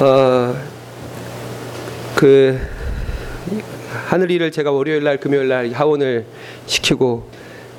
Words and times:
어, 0.00 0.54
그 2.16 2.58
하늘이를 4.08 4.50
제가 4.50 4.70
월요일 4.72 5.04
날 5.04 5.18
금요일 5.18 5.48
날 5.48 5.70
하원을 5.72 6.26
시키고 6.66 7.28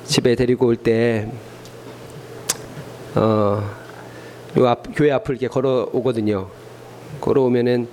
집에 0.04 0.34
데리고 0.34 0.66
올 0.66 0.76
때 0.76 1.28
어, 3.14 3.62
요 4.58 4.68
앞, 4.68 4.84
교회 4.94 5.10
앞을 5.10 5.34
이렇게 5.36 5.48
걸어 5.48 5.88
오거든요. 5.92 6.48
걸어오면은 7.20 7.88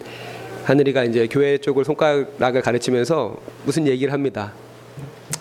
하늘이가 0.65 1.03
이제 1.05 1.27
교회 1.27 1.57
쪽을 1.57 1.83
손가락을 1.85 2.61
가르치면서 2.61 3.35
무슨 3.65 3.87
얘기를 3.87 4.11
합니다. 4.13 4.53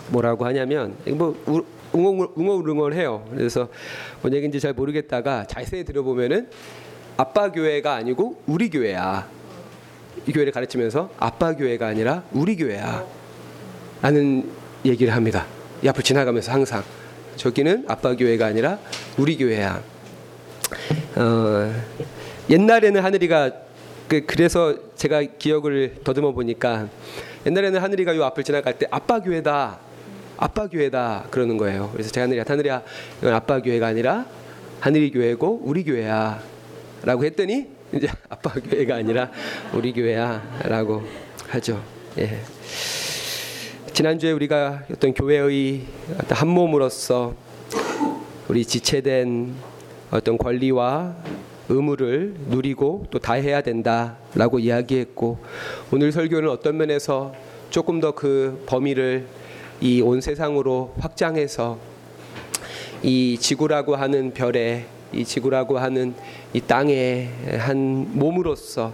뭐라고 0.09 0.45
하냐면 0.45 0.95
뭐 1.07 1.35
우- 1.47 1.63
웅얼 1.93 2.29
웅얼웅얼해요. 2.35 3.25
그래서 3.31 3.67
뭔 4.21 4.33
얘기인지 4.33 4.59
잘 4.59 4.73
모르겠다가 4.73 5.45
자세히 5.45 5.83
들어보면은 5.83 6.49
아빠 7.17 7.51
교회가 7.51 7.93
아니고 7.93 8.41
우리 8.47 8.69
교회야. 8.69 9.27
이 10.25 10.31
교회를 10.31 10.51
가르치면서 10.51 11.09
아빠 11.19 11.55
교회가 11.55 11.87
아니라 11.87 12.23
우리 12.31 12.55
교회야. 12.55 13.03
라는 14.01 14.49
얘기를 14.85 15.13
합니다. 15.13 15.45
이 15.83 15.87
앞을 15.87 16.03
지나가면서 16.03 16.51
항상 16.51 16.83
저기는 17.35 17.85
아빠 17.87 18.15
교회가 18.15 18.45
아니라 18.45 18.79
우리 19.17 19.37
교회야. 19.37 19.81
어, 21.15 21.73
옛날에는 22.49 23.03
하늘이가 23.03 23.51
그 24.07 24.25
그래서 24.25 24.75
제가 24.95 25.21
기억을 25.21 25.95
더듬어 26.03 26.31
보니까 26.31 26.87
옛날에는 27.45 27.81
하늘이가 27.81 28.15
요 28.15 28.23
앞을 28.25 28.43
지나갈 28.43 28.77
때 28.77 28.87
아빠 28.89 29.19
교회다. 29.19 29.79
아빠 30.37 30.67
교회다 30.67 31.27
그러는 31.29 31.57
거예요. 31.57 31.89
그래서 31.93 32.11
제가 32.11 32.23
하늘이야 32.23 32.43
하늘이야 32.47 32.81
이건 33.19 33.33
아빠 33.33 33.61
교회가 33.61 33.87
아니라 33.87 34.25
하늘이 34.79 35.11
교회고 35.11 35.61
우리 35.63 35.83
교회야 35.83 36.52
라고 37.03 37.23
했더니 37.25 37.67
이제 37.93 38.07
아빠 38.29 38.51
교회가 38.53 38.95
아니라 38.95 39.29
우리 39.73 39.91
교회야 39.93 40.61
라고 40.65 41.03
하죠. 41.49 41.83
예. 42.17 42.39
지난주에 43.93 44.31
우리가 44.31 44.83
어떤 44.91 45.13
교회의 45.13 45.81
어떤 46.15 46.37
한 46.37 46.47
몸으로서 46.47 47.35
우리 48.47 48.65
지체된 48.65 49.53
어떤 50.11 50.37
권리와 50.37 51.15
의무를 51.69 52.33
누리고 52.49 53.05
또 53.11 53.19
다해야 53.19 53.61
된다라고 53.61 54.59
이야기했고 54.59 55.39
오늘 55.91 56.11
설교는 56.11 56.49
어떤 56.49 56.77
면에서 56.77 57.33
조금 57.69 57.99
더 57.99 58.11
그 58.13 58.63
범위를 58.65 59.25
이 59.81 60.01
온 60.01 60.21
세상으로 60.21 60.93
확장해서 60.99 61.77
이 63.01 63.37
지구라고 63.39 63.95
하는 63.95 64.33
별에 64.33 64.85
이 65.13 65.25
지구라고 65.25 65.77
하는 65.77 66.13
이 66.53 66.61
땅의 66.61 67.29
한 67.59 68.07
몸으로서 68.17 68.93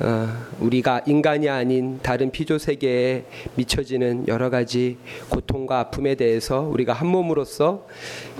어, 0.00 0.28
우리가 0.58 1.02
인간이 1.06 1.48
아닌 1.48 2.00
다른 2.02 2.32
피조 2.32 2.58
세계에 2.58 3.24
미쳐지는 3.54 4.26
여러 4.26 4.50
가지 4.50 4.98
고통과 5.28 5.78
아픔에 5.78 6.16
대해서 6.16 6.60
우리가 6.62 6.92
한 6.92 7.06
몸으로서 7.06 7.86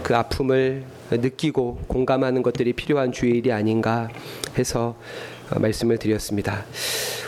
그 0.02 0.16
아픔을 0.16 0.82
느끼고 1.12 1.84
공감하는 1.86 2.42
것들이 2.42 2.72
필요한 2.72 3.12
주일이 3.12 3.52
아닌가 3.52 4.08
해서 4.58 4.96
어, 5.52 5.60
말씀을 5.60 5.98
드렸습니다. 5.98 6.64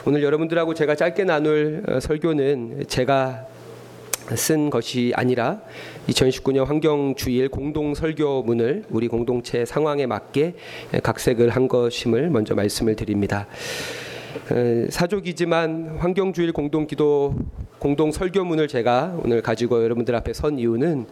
오늘 0.04 0.24
여러분들하고 0.24 0.74
제가 0.74 0.96
짧게 0.96 1.22
나눌 1.22 1.84
어, 1.88 2.00
설교는 2.00 2.86
제가 2.88 3.46
쓴 4.34 4.70
것이 4.70 5.12
아니라 5.14 5.60
2019년 6.08 6.64
환경주일 6.66 7.48
공동 7.48 7.94
설교문을 7.94 8.84
우리 8.90 9.08
공동체 9.08 9.64
상황에 9.64 10.06
맞게 10.06 10.54
각색을 11.02 11.50
한 11.50 11.68
것임을 11.68 12.30
먼저 12.30 12.54
말씀을 12.54 12.94
드립니다. 12.96 13.46
어, 14.50 14.86
사족이지만 14.90 15.96
환경주일 15.98 16.52
공동기도 16.52 17.34
공동 17.78 18.12
설교문을 18.12 18.68
제가 18.68 19.18
오늘 19.24 19.42
가지고 19.42 19.82
여러분들 19.82 20.14
앞에 20.14 20.32
선 20.32 20.58
이유는 20.58 21.06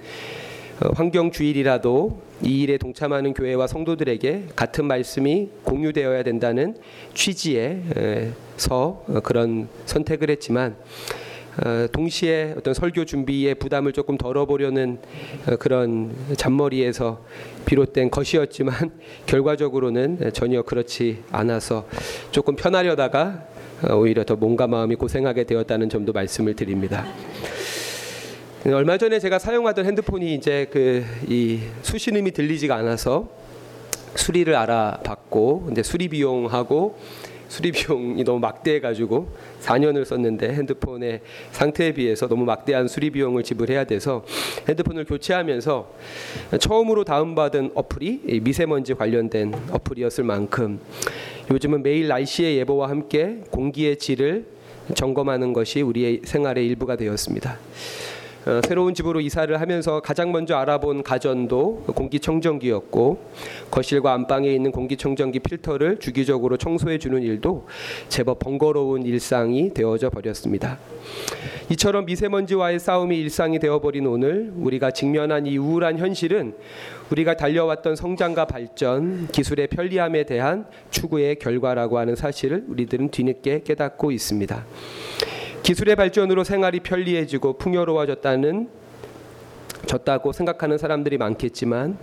어, 0.82 0.88
환경주일이라도 0.94 2.20
이 2.42 2.62
일에 2.62 2.76
동참하는 2.78 3.32
교회와 3.32 3.66
성도들에게 3.66 4.48
같은 4.54 4.84
말씀이 4.84 5.48
공유되어야 5.64 6.22
된다는 6.22 6.76
취지에서 7.14 7.84
어, 9.08 9.20
그런 9.22 9.68
선택을 9.86 10.30
했지만 10.30 10.72
어, 10.72 11.23
동시에 11.92 12.54
어떤 12.56 12.74
설교 12.74 13.04
준비에 13.04 13.54
부담을 13.54 13.92
조금 13.92 14.18
덜어보려는 14.18 14.98
어, 15.46 15.56
그런 15.56 16.14
잔머리에서 16.36 17.24
비롯된 17.64 18.10
것이었지만 18.10 18.90
결과적으로는 19.26 20.32
전혀 20.32 20.62
그렇지 20.62 21.22
않아서 21.30 21.86
조금 22.30 22.56
편하려다가 22.56 23.46
어, 23.88 23.94
오히려 23.94 24.24
더 24.24 24.36
몸과 24.36 24.66
마음이 24.66 24.96
고생하게 24.96 25.44
되었다는 25.44 25.88
점도 25.88 26.12
말씀을 26.12 26.54
드립니다. 26.54 27.04
얼마 28.66 28.96
전에 28.96 29.18
제가 29.18 29.38
사용하던 29.38 29.84
핸드폰이 29.84 30.34
이제 30.34 30.66
그 30.70 31.04
이 31.28 31.60
수신음이 31.82 32.32
들리지가 32.32 32.74
않아서 32.76 33.28
수리를 34.14 34.54
알아봤고 34.54 35.64
근데 35.66 35.82
수리 35.82 36.08
비용하고 36.08 36.96
수리 37.48 37.72
비용이 37.72 38.24
너무 38.24 38.38
막대해가지고 38.40 39.28
4년을 39.62 40.04
썼는데 40.04 40.48
핸드폰의 40.50 41.20
상태에 41.52 41.92
비해서 41.92 42.28
너무 42.28 42.44
막대한 42.44 42.88
수리 42.88 43.10
비용을 43.10 43.42
지불해야 43.42 43.84
돼서 43.84 44.24
핸드폰을 44.68 45.04
교체하면서 45.04 45.88
처음으로 46.58 47.04
다운받은 47.04 47.72
어플이 47.74 48.22
이 48.26 48.40
미세먼지 48.40 48.94
관련된 48.94 49.54
어플이었을 49.70 50.24
만큼 50.24 50.80
요즘은 51.50 51.82
매일 51.82 52.08
날씨의 52.08 52.58
예보와 52.58 52.88
함께 52.88 53.40
공기의 53.50 53.98
질을 53.98 54.46
점검하는 54.94 55.52
것이 55.52 55.80
우리의 55.82 56.20
생활의 56.24 56.66
일부가 56.66 56.96
되었습니다. 56.96 57.58
어, 58.46 58.60
새로운 58.68 58.92
집으로 58.92 59.22
이사를 59.22 59.58
하면서 59.58 60.00
가장 60.00 60.30
먼저 60.30 60.54
알아본 60.56 61.02
가전도 61.02 61.84
공기청정기였고 61.94 63.18
거실과 63.70 64.12
안방에 64.12 64.52
있는 64.52 64.70
공기청정기 64.70 65.38
필터를 65.38 65.98
주기적으로 65.98 66.58
청소해 66.58 66.98
주는 66.98 67.22
일도 67.22 67.66
제법 68.08 68.38
번거로운 68.40 69.04
일상이 69.04 69.72
되어져 69.72 70.10
버렸습니다. 70.10 70.78
이처럼 71.70 72.04
미세먼지와의 72.04 72.80
싸움이 72.80 73.18
일상이 73.18 73.58
되어버린 73.58 74.06
오늘 74.06 74.52
우리가 74.54 74.90
직면한 74.90 75.46
이 75.46 75.56
우울한 75.56 75.98
현실은 75.98 76.52
우리가 77.10 77.36
달려왔던 77.36 77.96
성장과 77.96 78.44
발전, 78.44 79.26
기술의 79.28 79.68
편리함에 79.68 80.24
대한 80.24 80.66
추구의 80.90 81.36
결과라고 81.36 81.98
하는 81.98 82.14
사실을 82.14 82.64
우리들은 82.68 83.08
뒤늦게 83.08 83.62
깨닫고 83.64 84.10
있습니다. 84.10 84.64
기술의 85.64 85.96
발전으로 85.96 86.44
생활이 86.44 86.80
편리해지고 86.80 87.56
풍요로워졌다는 87.56 88.68
졌다고 89.86 90.32
생각하는 90.32 90.76
사람들이 90.76 91.16
많겠지만 91.16 91.96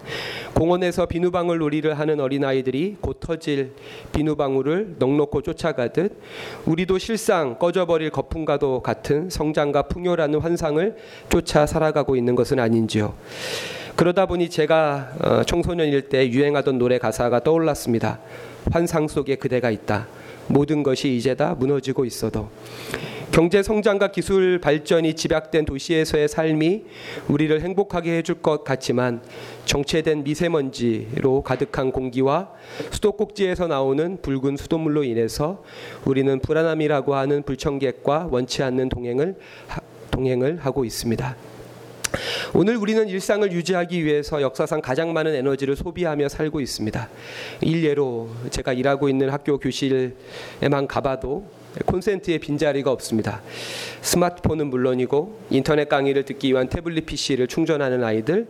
공원에서 0.55 1.05
비누방울 1.05 1.59
놀이를 1.59 1.99
하는 1.99 2.19
어린아이들이 2.19 2.97
곧 3.01 3.19
터질 3.19 3.73
비누방울을 4.13 4.95
넉넉히 4.97 5.43
쫓아가듯 5.43 6.19
우리도 6.65 6.97
실상 6.97 7.59
꺼져버릴 7.59 8.09
거품과도 8.09 8.81
같은 8.81 9.29
성장과 9.29 9.83
풍요라는 9.83 10.39
환상을 10.39 10.95
쫓아 11.29 11.67
살아가고 11.67 12.15
있는 12.15 12.33
것은 12.33 12.59
아닌지요. 12.59 13.13
그러다 13.95 14.25
보니 14.25 14.49
제가 14.49 15.11
어, 15.23 15.43
청소년일 15.43 16.09
때 16.09 16.27
유행하던 16.27 16.79
노래 16.79 16.97
가사가 16.97 17.41
떠올랐습니다. 17.41 18.21
환상 18.71 19.07
속에 19.07 19.35
그대가 19.35 19.69
있다. 19.69 20.07
모든 20.47 20.81
것이 20.81 21.15
이제 21.15 21.35
다 21.35 21.55
무너지고 21.57 22.05
있어도 22.05 22.49
경제 23.31 23.63
성장과 23.63 24.11
기술 24.11 24.59
발전이 24.59 25.13
집약된 25.13 25.63
도시에서의 25.63 26.27
삶이 26.27 26.83
우리를 27.29 27.61
행복하게 27.61 28.17
해줄 28.17 28.41
것 28.41 28.65
같지만 28.65 29.21
정체된 29.63 30.25
미세먼지로 30.25 31.41
가득한 31.41 31.93
공기와 31.93 32.51
수도꼭지에서 32.89 33.67
나오는 33.67 34.17
붉은 34.21 34.57
수돗물로 34.57 35.05
인해서 35.05 35.63
우리는 36.03 36.39
불안함이라고 36.41 37.15
하는 37.15 37.43
불청객과 37.43 38.27
원치 38.29 38.63
않는 38.63 38.89
동행을 38.89 39.37
하, 39.67 39.79
동행을 40.11 40.57
하고 40.57 40.83
있습니다. 40.83 41.37
오늘 42.53 42.75
우리는 42.75 43.07
일상을 43.07 43.49
유지하기 43.49 44.03
위해서 44.03 44.41
역사상 44.41 44.81
가장 44.81 45.13
많은 45.13 45.33
에너지를 45.35 45.77
소비하며 45.77 46.27
살고 46.27 46.59
있습니다. 46.59 47.07
일례로 47.61 48.29
제가 48.49 48.73
일하고 48.73 49.07
있는 49.07 49.29
학교 49.29 49.57
교실에만 49.57 50.87
가봐도 50.89 51.60
콘센트에 51.85 52.37
빈자리가 52.37 52.91
없습니다. 52.91 53.41
스마트폰은 54.01 54.67
물론이고 54.67 55.39
인터넷 55.49 55.87
강의를 55.87 56.23
듣기 56.25 56.49
위한 56.49 56.67
태블릿 56.67 57.05
PC를 57.05 57.47
충전하는 57.47 58.03
아이들, 58.03 58.47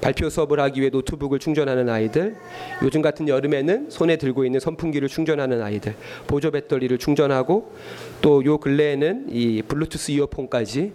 발표 0.00 0.28
수업을 0.28 0.60
하기 0.60 0.80
위해 0.80 0.90
노트북을 0.90 1.38
충전하는 1.38 1.88
아이들, 1.88 2.36
요즘 2.82 3.02
같은 3.02 3.28
여름에는 3.28 3.90
손에 3.90 4.16
들고 4.16 4.44
있는 4.44 4.60
선풍기를 4.60 5.08
충전하는 5.08 5.62
아이들, 5.62 5.94
보조 6.26 6.50
배터리를 6.50 6.96
충전하고 6.98 7.72
또 8.20 8.42
요 8.44 8.58
근래에는 8.58 9.26
이 9.30 9.62
블루투스 9.62 10.10
이어폰까지 10.12 10.92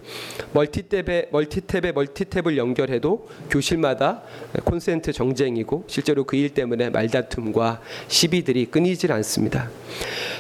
멀티탭에 0.53 1.31
멀티탭에 1.31 1.94
멀티탭을 1.94 2.57
연결해도 2.57 3.27
교실마다 3.50 4.21
콘센트 4.65 5.12
전쟁이고 5.13 5.86
실제로 5.88 6.23
그 6.25 6.41
일 6.41 6.50
때문에 6.50 6.89
말다툼과 6.89 7.81
시비들이 8.07 8.65
끊이질 8.65 9.12
않습니다. 9.12 9.69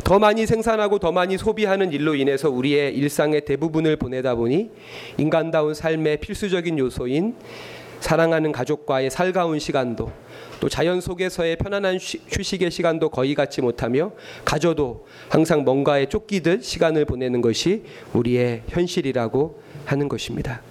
더 0.03 0.17
많이 0.17 0.47
생산하고 0.47 0.97
더 0.97 1.11
많이 1.11 1.37
소비하는 1.37 1.91
일로 1.93 2.15
인해서 2.15 2.49
우리의 2.49 2.95
일상의 2.95 3.45
대부분을 3.45 3.97
보내다 3.97 4.33
보니 4.33 4.71
인간다운 5.17 5.75
삶의 5.75 6.17
필수적인 6.17 6.79
요소인 6.79 7.35
사랑하는 8.01 8.51
가족과의 8.51 9.09
살가운 9.09 9.59
시간도 9.59 10.11
또 10.59 10.69
자연 10.69 10.99
속에서의 10.99 11.55
편안한 11.55 11.97
휴식의 11.97 12.69
시간도 12.69 13.09
거의 13.09 13.33
갖지 13.33 13.61
못하며 13.61 14.11
가져도 14.43 15.07
항상 15.29 15.63
뭔가에 15.63 16.07
쫓기듯 16.07 16.63
시간을 16.63 17.05
보내는 17.05 17.41
것이 17.41 17.83
우리의 18.13 18.63
현실이라고 18.67 19.61
하는 19.85 20.09
것입니다. 20.09 20.61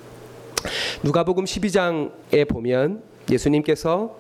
누가복음 1.02 1.44
12장에 1.44 2.46
보면 2.46 3.02
예수님께서 3.30 4.16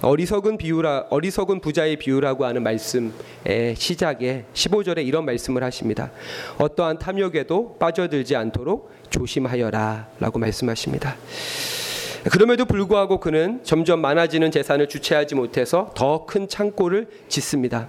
어리석은 0.00 0.58
비유라 0.58 1.06
어리석은 1.10 1.60
부자의 1.60 1.96
비유라고 1.96 2.44
하는 2.44 2.62
말씀의 2.62 3.74
시작에 3.76 4.44
15절에 4.54 5.06
이런 5.06 5.24
말씀을 5.24 5.62
하십니다. 5.64 6.10
어떠한 6.58 6.98
탐욕에도 6.98 7.76
빠져들지 7.78 8.36
않도록 8.36 8.92
조심하여라라고 9.10 10.38
말씀하십니다. 10.38 11.16
그럼에도 12.30 12.64
불구하고 12.64 13.18
그는 13.18 13.60
점점 13.64 14.00
많아지는 14.00 14.50
재산을 14.52 14.88
주체하지 14.88 15.34
못해서 15.34 15.90
더 15.94 16.24
큰 16.24 16.46
창고를 16.48 17.08
짓습니다. 17.28 17.88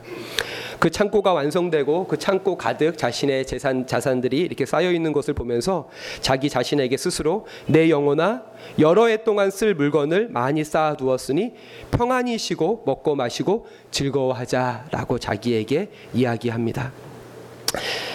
그 0.79 0.89
창고가 0.89 1.33
완성되고 1.33 2.07
그 2.07 2.17
창고 2.17 2.57
가득 2.57 2.97
자신의 2.97 3.45
재산 3.45 3.85
자산들이 3.85 4.39
이렇게 4.39 4.65
쌓여 4.65 4.91
있는 4.91 5.13
것을 5.13 5.33
보면서 5.33 5.87
자기 6.19 6.49
자신에게 6.49 6.97
스스로 6.97 7.45
내 7.67 7.89
영혼아 7.89 8.43
여러 8.79 9.05
해 9.05 9.23
동안 9.23 9.51
쓸 9.51 9.75
물건을 9.75 10.29
많이 10.29 10.63
쌓아 10.63 10.95
두었으니 10.97 11.53
평안히 11.91 12.37
쉬고 12.37 12.83
먹고 12.85 13.15
마시고 13.15 13.67
즐거워하자라고 13.91 15.19
자기에게 15.19 15.89
이야기합니다. 16.13 16.91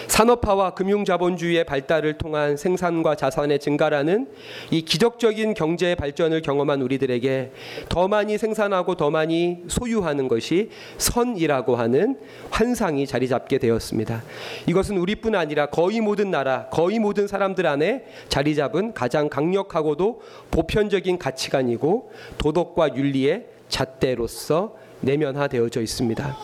산업화와 0.08 0.70
금융자본주의의 0.70 1.64
발달을 1.64 2.18
통한 2.18 2.56
생산과 2.56 3.14
자산의 3.14 3.60
증가라는 3.60 4.28
이 4.70 4.82
기적적인 4.82 5.54
경제 5.54 5.94
발전을 5.94 6.42
경험한 6.42 6.82
우리들에게 6.82 7.52
더 7.88 8.08
많이 8.08 8.36
생산하고 8.36 8.96
더 8.96 9.10
많이 9.10 9.58
소유하는 9.68 10.26
것이 10.26 10.70
선이라고 10.96 11.76
하는 11.76 12.18
환상이 12.50 13.06
자리 13.06 13.28
잡게 13.28 13.58
되었습니다. 13.58 14.22
이것은 14.66 14.96
우리뿐 14.96 15.34
아니라 15.34 15.66
거의 15.66 16.00
모든 16.00 16.30
나라, 16.30 16.66
거의 16.70 16.98
모든 16.98 17.28
사람들 17.28 17.66
안에 17.66 18.04
자리 18.28 18.54
잡은 18.54 18.94
가장 18.94 19.28
강력하고도 19.28 20.22
보편적인 20.50 21.18
가치관이고 21.18 22.10
도덕과 22.38 22.96
윤리의 22.96 23.46
잣대로서 23.68 24.74
내면화되어져 25.00 25.80
있습니다. 25.82 26.36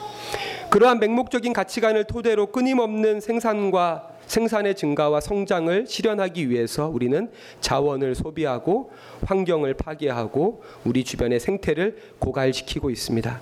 그러한 0.74 0.98
맹목적인 0.98 1.52
가치관을 1.52 2.02
토대로 2.02 2.46
끊임없는 2.46 3.20
생산과 3.20 4.08
생산의 4.26 4.74
증가와 4.74 5.20
성장을 5.20 5.86
실현하기 5.86 6.50
위해서 6.50 6.88
우리는 6.88 7.30
자원을 7.60 8.16
소비하고 8.16 8.90
환경을 9.24 9.74
파괴하고 9.74 10.64
우리 10.84 11.04
주변의 11.04 11.38
생태를 11.38 11.96
고갈시키고 12.18 12.90
있습니다. 12.90 13.40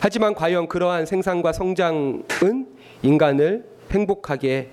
하지만 0.00 0.34
과연 0.34 0.68
그러한 0.68 1.04
생산과 1.04 1.52
성장은 1.52 2.66
인간을 3.02 3.66
행복하게 3.90 4.70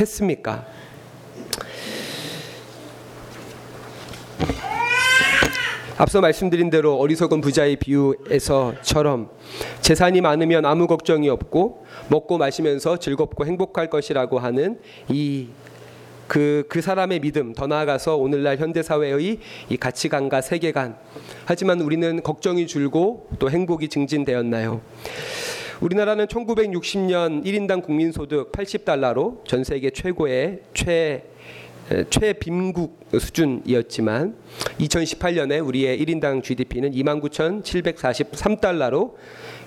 했습니까? 0.00 0.64
앞서 6.00 6.20
말씀드린 6.20 6.70
대로 6.70 6.94
어리석은 6.94 7.40
부자의 7.40 7.74
비유에서처럼 7.74 9.30
재산이 9.80 10.20
많으면 10.20 10.64
아무 10.64 10.86
걱정이 10.86 11.28
없고 11.28 11.84
먹고 12.08 12.38
마시면서 12.38 12.98
즐겁고 12.98 13.44
행복할 13.44 13.90
것이라고 13.90 14.38
하는 14.38 14.78
이 15.08 15.48
그, 16.28 16.64
그 16.68 16.80
사람의 16.80 17.18
믿음, 17.18 17.52
더 17.52 17.66
나아가서 17.66 18.16
오늘날 18.16 18.58
현대사회의 18.58 19.40
이 19.68 19.76
가치관과 19.76 20.40
세계관. 20.40 20.96
하지만 21.46 21.80
우리는 21.80 22.22
걱정이 22.22 22.68
줄고 22.68 23.28
또 23.40 23.50
행복이 23.50 23.88
증진되었나요? 23.88 24.80
우리나라는 25.80 26.26
1960년 26.26 27.44
1인당 27.44 27.82
국민소득 27.82 28.52
80달러로 28.52 29.44
전 29.44 29.64
세계 29.64 29.90
최고의 29.90 30.60
최 30.74 31.24
최빈국 32.10 33.08
수준이었지만 33.18 34.36
2018년에 34.78 35.66
우리의 35.66 35.98
1인당 36.04 36.42
GDP는 36.42 36.92
29,743달러로 36.92 39.14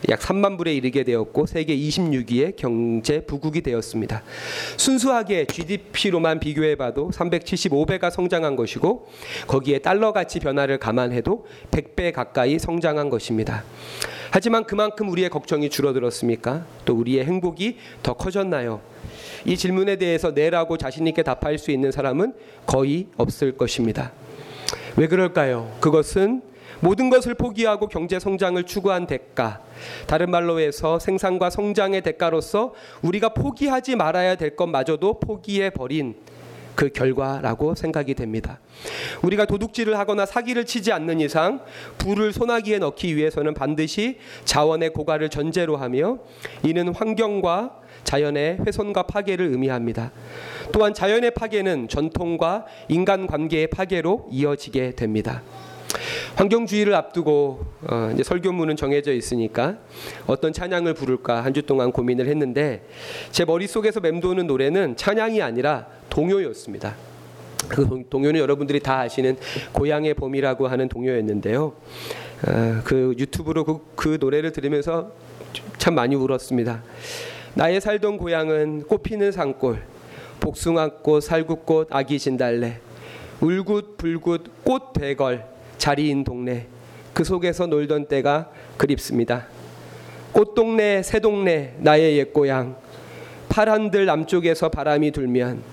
약 0.10 0.20
3만 0.20 0.58
불에 0.58 0.74
이르게 0.74 1.04
되었고 1.04 1.46
세계 1.46 1.76
26위의 1.78 2.56
경제 2.56 3.22
부국이 3.22 3.62
되었습니다. 3.62 4.24
순수하게 4.78 5.46
GDP로만 5.46 6.40
비교해 6.40 6.76
봐도 6.76 7.12
375배가 7.12 8.10
성장한 8.10 8.56
것이고 8.56 9.08
거기에 9.48 9.80
달러 9.80 10.12
가치 10.12 10.40
변화를 10.40 10.80
감안해도 10.80 11.46
100배 11.72 12.14
가까이 12.14 12.58
성장한 12.58 13.10
것입니다. 13.10 13.64
하지만 14.32 14.64
그만큼 14.64 15.10
우리의 15.10 15.30
걱정이 15.30 15.70
줄어들었습니까? 15.70 16.66
또 16.86 16.96
우리의 16.96 17.26
행복이 17.26 17.78
더 18.02 18.14
커졌나요? 18.14 18.82
이 19.46 19.58
질문에 19.58 19.98
대해서 19.98 20.32
네라고 20.32 20.78
자신 20.78 21.06
있게 21.08 21.22
답할 21.22 21.58
수 21.58 21.72
있는 21.72 21.92
사람은 21.92 22.34
거의 22.66 23.08
없을 23.18 23.58
것입니다. 23.58 24.14
왜 24.96 25.08
그럴까요? 25.08 25.76
그것은 25.82 26.42
모든 26.82 27.10
것을 27.10 27.36
포기하고 27.36 27.88
경제 27.88 28.20
성장을 28.20 28.62
추구한 28.64 29.08
대가, 29.08 29.62
다른 30.08 30.30
말로 30.30 30.60
해서 30.60 31.00
생산과 31.00 31.50
성장의 31.50 32.02
대가로서 32.02 32.74
우리가 33.02 33.30
포기하지 33.30 33.96
말아야 33.96 34.36
될 34.36 34.56
것마저도 34.56 35.20
포기해 35.20 35.70
버린 35.70 36.16
그 36.76 36.90
결과라고 36.90 37.76
생각이 37.76 38.16
됩니다. 38.16 38.60
우리가 39.22 39.46
도둑질을 39.46 40.00
하거나 40.00 40.26
사기를 40.26 40.66
치지 40.66 40.92
않는 40.92 41.20
이상 41.20 41.62
불을 42.00 42.34
소나기에 42.34 42.80
넣기 42.80 43.16
위해서는 43.16 43.54
반드시 43.54 44.18
자원의 44.46 44.92
고갈을 44.92 45.30
전제로 45.30 45.78
하며 45.78 46.18
이는 46.64 46.94
환경과 46.96 47.82
자연의 48.04 48.60
훼손과 48.66 49.04
파괴를 49.04 49.48
의미합니다. 49.48 50.12
또한 50.72 50.94
자연의 50.94 51.32
파괴는 51.32 51.88
전통과 51.88 52.66
인간 52.88 53.28
관계의 53.28 53.68
파괴로 53.68 54.30
이어지게 54.32 54.96
됩니다. 54.96 55.44
환경주의를 56.36 56.94
앞두고 56.96 57.66
어, 57.90 58.12
이제 58.14 58.24
설교문은 58.24 58.76
정해져 58.76 59.14
있으니까 59.14 59.78
어떤 60.28 60.54
찬양을 60.54 60.94
부를까 60.94 61.44
한 61.44 61.52
주 61.52 61.62
동안 61.64 61.92
고민을 61.92 62.28
했는데 62.28 62.86
제 63.32 63.44
머릿속에서 63.44 64.00
맴도는 64.00 64.48
노래는 64.48 64.96
찬양이 64.96 65.42
아니라 65.42 65.88
동요였습니다. 66.10 66.96
그 67.68 68.06
동요는 68.10 68.40
여러분들이 68.40 68.80
다 68.80 69.02
아시는 69.02 69.36
고향의 69.74 70.14
봄이라고 70.14 70.68
하는 70.68 70.88
동요였는데요. 70.88 71.74
어, 72.48 72.82
그 72.86 73.14
유튜브로 73.18 73.66
그, 73.66 73.80
그 73.96 74.18
노래를 74.20 74.52
들으면서 74.54 75.12
참 75.78 75.96
많이 75.96 76.16
울었습니다. 76.16 76.84
나의 77.54 77.82
살던 77.82 78.18
고향은 78.18 78.84
꽃피는 78.84 79.34
산골, 79.34 79.84
복숭아꽃, 80.40 81.22
살구꽃, 81.22 81.90
아기 81.92 82.18
진달래, 82.18 82.80
울굿, 83.42 83.98
불굿, 83.98 84.44
꽃 84.64 84.94
대걸, 84.94 85.51
자리인 85.82 86.24
동네, 86.24 86.68
그 87.12 87.24
속에서 87.24 87.66
놀던 87.66 88.06
때가 88.06 88.52
그립습니다. 88.78 89.48
꽃동네, 90.32 91.02
새동네, 91.02 91.78
나의 91.80 92.20
옛 92.20 92.32
고향, 92.32 92.76
파란들 93.50 94.06
남쪽에서 94.06 94.70
바람이 94.70 95.10
불면 95.10 95.64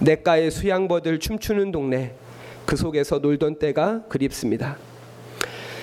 냇가에 0.00 0.48
수양버들 0.48 1.20
춤추는 1.20 1.70
동네, 1.70 2.14
그 2.64 2.76
속에서 2.76 3.18
놀던 3.18 3.58
때가 3.58 4.04
그립습니다. 4.08 4.78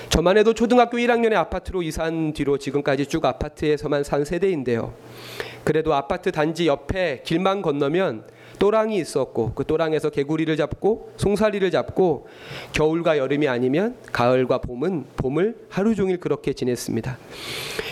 저만 0.08 0.36
해도 0.36 0.52
초등학교 0.52 0.96
1학년에 0.96 1.34
아파트로 1.34 1.84
이사한 1.84 2.32
뒤로 2.32 2.58
지금까지 2.58 3.06
쭉 3.06 3.24
아파트에서만 3.24 4.02
산 4.02 4.24
세대인데요. 4.24 4.94
그래도 5.62 5.94
아파트 5.94 6.32
단지 6.32 6.66
옆에 6.66 7.22
길만 7.24 7.62
건너면 7.62 8.24
또랑이 8.60 8.98
있었고 8.98 9.54
그 9.54 9.64
또랑에서 9.64 10.10
개구리를 10.10 10.54
잡고 10.56 11.14
송사리를 11.16 11.68
잡고 11.70 12.28
겨울과 12.72 13.18
여름이 13.18 13.48
아니면 13.48 13.96
가을과 14.12 14.58
봄은 14.58 15.06
봄을 15.16 15.56
하루 15.70 15.94
종일 15.96 16.20
그렇게 16.20 16.52
지냈습니다. 16.52 17.18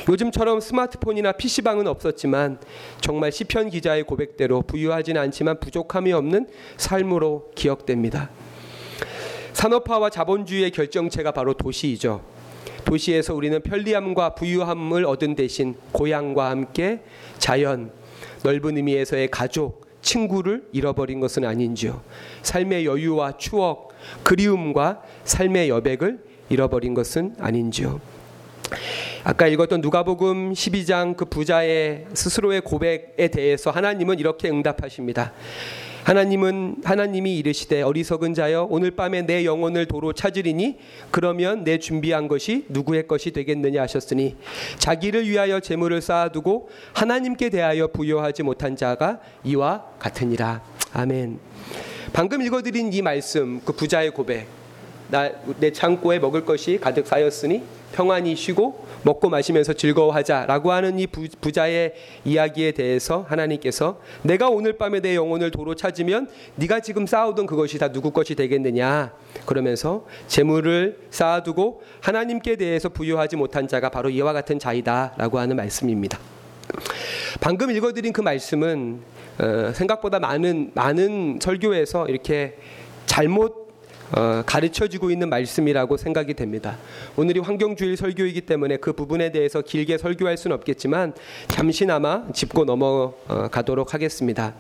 요즘처럼 0.09 0.61
스마트폰이나 0.61 1.33
PC방은 1.33 1.87
없었지만 1.89 2.59
정말 3.01 3.33
시편 3.33 3.71
기자의 3.71 4.05
고백대로 4.05 4.63
부유하지는 4.63 5.21
않지만 5.23 5.59
부족함이 5.59 6.13
없는 6.13 6.47
삶으로 6.77 7.51
기억됩니다. 7.55 8.31
산업화와 9.55 10.11
자본주의의 10.11 10.71
결정체가 10.71 11.33
바로 11.33 11.55
도시이죠. 11.55 12.23
도시에서 12.85 13.35
우리는 13.35 13.61
편리함과 13.61 14.35
부유함을 14.35 15.05
얻은 15.05 15.35
대신 15.35 15.75
고향과 15.93 16.51
함께 16.51 17.01
자연, 17.39 17.91
넓은 18.45 18.77
의미에서의 18.77 19.29
가족, 19.31 19.88
친구를 20.09 20.65
잃어버린 20.73 21.21
것은 21.21 21.45
아닌지요. 21.45 22.01
삶의 22.41 22.87
여유와 22.87 23.37
추억, 23.37 23.91
그리움과 24.23 25.03
삶의 25.25 25.69
여백을 25.69 26.25
잃어버린 26.49 26.95
것은 26.95 27.35
아닌지요. 27.39 28.01
아까 29.25 29.47
읽었던 29.47 29.83
누가복음 29.83 30.55
12장 30.55 31.15
그 31.15 31.27
부자의 31.27 32.07
스스로의 32.15 32.63
고백에 32.63 33.29
대해서 33.29 33.71
하나님은 33.71 34.19
이렇게 34.19 34.49
응답하십니다. 34.49 35.33
하나님은 36.09 36.77
하나님이 36.85 37.37
이르시되 37.37 37.83
어리석은 37.83 38.33
자여 38.33 38.67
오늘 38.71 38.93
밤에 38.93 39.27
내 39.27 39.45
영혼을 39.45 39.85
도로 39.85 40.15
찾으리니 40.15 40.79
그러면 41.11 41.65
내 41.65 41.79
준비한 41.79 42.29
것이 42.29 42.65
누구의 42.71 43.07
것이 43.07 43.31
되겠느냐 43.31 43.83
하셨으니 43.83 44.35
자기를 44.79 45.29
위하여 45.29 45.61
재물을 45.61 46.01
쌓아두고 46.01 46.71
하나님께 46.95 47.51
대하여 47.51 47.89
부여하지 47.89 48.43
못한 48.43 48.75
자가 48.75 49.21
이와 49.45 49.85
같으니라 49.99 50.63
아멘. 50.95 51.41
방금 52.15 52.41
읽어드린 52.41 52.91
이 52.91 53.03
말씀 53.03 53.61
그 53.63 53.75
부자의 53.75 54.13
고백 54.13 54.47
나 55.11 55.31
내 55.61 55.71
창고에 55.73 56.19
먹을 56.19 56.47
것이 56.47 56.79
가득 56.81 57.07
쌓였으니 57.07 57.63
평안히 57.93 58.35
쉬고 58.35 58.87
먹고 59.03 59.29
마시면서 59.29 59.73
즐거워하자라고 59.73 60.73
하는 60.73 60.99
이 60.99 61.07
부, 61.07 61.27
부자의 61.41 61.95
이야기에 62.25 62.73
대해서 62.73 63.25
하나님께서 63.29 64.01
내가 64.23 64.49
오늘 64.49 64.75
밤에 64.75 65.01
내 65.01 65.15
영혼을 65.15 65.51
도로 65.51 65.75
찾으면 65.75 66.29
네가 66.57 66.81
지금 66.81 67.07
쌓아둔 67.07 67.47
그것이 67.47 67.79
다 67.79 67.93
누구 67.93 68.11
것이 68.11 68.35
되겠느냐 68.35 69.13
그러면서 69.47 70.07
재물을 70.27 70.99
쌓아두고 71.11 71.83
하나님께 72.01 72.57
대해서 72.57 72.89
부여하지 72.89 73.37
못한 73.37 73.69
자가 73.69 73.89
바로 73.91 74.11
이와 74.11 74.33
같은 74.33 74.59
자이다라고 74.59 75.39
하는 75.39 75.57
말씀입니다. 75.57 76.19
방금 77.41 77.71
읽어드린 77.71 78.13
그 78.13 78.21
말씀은 78.21 79.01
어, 79.39 79.73
생각보다 79.73 80.19
많은 80.19 80.73
많은 80.75 81.39
설교에서 81.41 82.09
이렇게 82.09 82.57
잘못 83.07 83.68
어, 84.13 84.43
가르쳐지고 84.47 85.11
있는 85.11 85.29
말씀이라고 85.29 85.97
생각이 85.97 86.35
됩니다. 86.35 86.77
오늘이 87.17 87.41
환경주의 87.41 87.97
설교이기 87.97 88.43
때문에 88.43 88.79
그 88.79 88.93
부분에 88.93 89.31
대해서 89.31 89.61
길게 89.61 89.99
설교할 89.99 90.37
수는 90.37 90.57
없겠지만 90.57 91.13
잠시나마 91.49 92.25
짚고 92.33 92.65
넘어가도록 92.65 93.95
하겠습니다. 93.95 94.55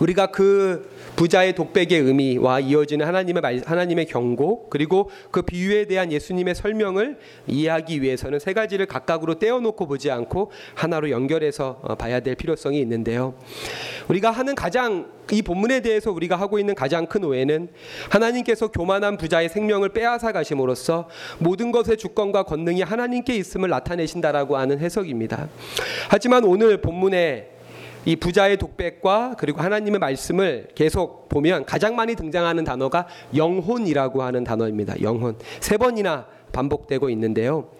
우리가 0.00 0.26
그 0.26 0.90
부자의 1.16 1.54
독백의 1.54 2.00
의미와 2.00 2.60
이어지는 2.60 3.06
하나님의 3.06 3.40
말, 3.40 3.62
하나님의 3.64 4.06
경고 4.06 4.68
그리고 4.70 5.10
그 5.30 5.42
비유에 5.42 5.84
대한 5.84 6.10
예수님의 6.10 6.54
설명을 6.54 7.18
이해하기 7.46 8.02
위해서는 8.02 8.38
세 8.38 8.52
가지를 8.52 8.86
각각으로 8.86 9.38
떼어놓고 9.38 9.86
보지 9.86 10.10
않고 10.10 10.50
하나로 10.74 11.10
연결해서 11.10 11.80
어, 11.82 11.94
봐야 11.94 12.20
될 12.20 12.34
필요성이 12.34 12.80
있는데요. 12.80 13.34
우리가 14.08 14.30
하는 14.30 14.54
가장 14.54 15.10
이 15.30 15.40
본문에 15.40 15.80
대해서 15.80 16.10
우리가 16.10 16.36
하고 16.36 16.58
있는 16.58 16.74
가장 16.74 17.06
큰 17.06 17.24
오해는 17.24 17.68
하나님께서 18.10 18.68
교만한 18.68 19.16
부자의 19.16 19.48
생명을 19.48 19.90
빼앗아 19.90 20.32
가심으로써 20.32 21.08
모든 21.38 21.70
것의 21.72 21.96
주권과 21.96 22.42
권능이 22.42 22.82
하나님께 22.82 23.36
있음을 23.36 23.68
나타내신다라고 23.70 24.56
하는 24.56 24.78
해석입니다. 24.78 25.48
하지만 26.08 26.44
오늘 26.44 26.80
본문에 26.80 27.51
이 28.04 28.16
부자의 28.16 28.56
독백과 28.56 29.36
그리고 29.38 29.60
하나님의 29.60 29.98
말씀을 30.00 30.68
계속 30.74 31.28
보면 31.28 31.64
가장 31.64 31.94
많이 31.94 32.14
등장하는 32.14 32.64
단어가 32.64 33.06
영혼이라고 33.34 34.22
하는 34.22 34.44
단어입니다. 34.44 35.00
영혼. 35.02 35.36
세 35.60 35.76
번이나 35.76 36.26
반복되고 36.52 37.08
있는데요. 37.10 37.70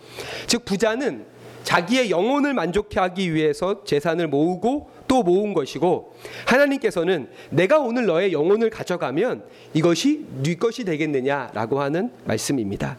즉 0.47 0.65
부자는 0.65 1.27
자기의 1.65 2.11
영혼을 2.11 2.55
만족해 2.55 2.99
하기 3.01 3.35
위해서 3.35 3.85
재산을 3.85 4.29
모으고 4.29 4.91
또 5.13 5.23
모은 5.23 5.53
것이고 5.53 6.15
하나님께서는 6.47 7.29
내가 7.51 7.79
오늘 7.79 8.07
너의 8.07 8.33
영혼을 8.33 8.71
가져가면 8.71 9.43
이것이 9.75 10.25
네 10.43 10.55
것이 10.55 10.85
되겠느냐라고 10.85 11.83
하는 11.83 12.11
말씀입니다. 12.25 12.97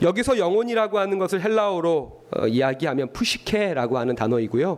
여기서 0.00 0.38
영혼이라고 0.38 1.00
하는 1.00 1.18
것을 1.18 1.42
헬라어로 1.42 2.18
어, 2.30 2.46
이야기하면 2.46 3.12
푸시케라고 3.12 3.98
하는 3.98 4.14
단어이고요. 4.14 4.70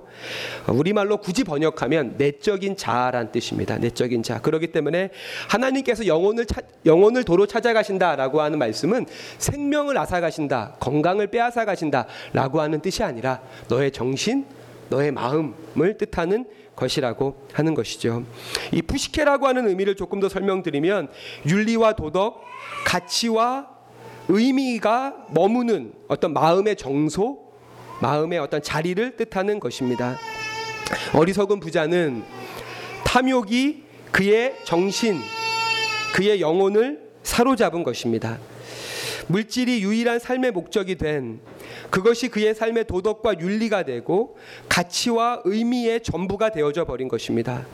어, 0.68 0.72
우리말로 0.72 1.18
굳이 1.18 1.44
번역하면 1.44 2.14
내적인 2.16 2.78
자란 2.78 3.30
뜻입니다. 3.30 3.76
내적인 3.76 4.22
자. 4.22 4.40
그렇기 4.40 4.68
때문에 4.68 5.10
하나님께서 5.50 6.06
영혼을 6.06 6.46
차, 6.46 6.62
영혼을 6.86 7.24
도로 7.24 7.46
찾아가신다라고 7.46 8.40
하는 8.40 8.58
말씀은 8.58 9.04
생명을 9.36 9.98
앗아가신다, 9.98 10.76
건강을 10.80 11.26
빼앗아 11.26 11.66
가신다라고 11.66 12.62
하는 12.62 12.80
뜻이 12.80 13.02
아니라 13.02 13.42
너의 13.68 13.90
정신, 13.90 14.46
너의 14.90 15.12
마음을 15.12 15.96
뜻하는 15.98 16.46
것이라고 16.76 17.46
하는 17.52 17.74
것이죠. 17.74 18.24
이 18.72 18.82
푸시케라고 18.82 19.46
하는 19.46 19.68
의미를 19.68 19.96
조금 19.96 20.20
더 20.20 20.28
설명드리면 20.28 21.08
윤리와 21.46 21.94
도덕, 21.94 22.42
가치와 22.84 23.68
의미가 24.28 25.26
머무는 25.30 25.92
어떤 26.08 26.32
마음의 26.32 26.76
정소, 26.76 27.50
마음의 28.00 28.38
어떤 28.38 28.62
자리를 28.62 29.16
뜻하는 29.16 29.60
것입니다. 29.60 30.16
어리석은 31.14 31.60
부자는 31.60 32.22
탐욕이 33.04 33.84
그의 34.12 34.56
정신, 34.64 35.18
그의 36.14 36.40
영혼을 36.40 37.10
사로잡은 37.22 37.84
것입니다. 37.84 38.38
물질이 39.28 39.82
유일한 39.82 40.18
삶의 40.18 40.50
목적이 40.52 40.96
된 40.96 41.40
그것이 41.90 42.28
그의 42.28 42.54
삶의 42.54 42.86
도덕과 42.86 43.40
윤리가 43.40 43.84
되고 43.84 44.36
가치와 44.68 45.42
의미의 45.44 46.02
전부가 46.02 46.50
되어져 46.50 46.84
버린 46.84 47.08
것입니다. 47.08 47.66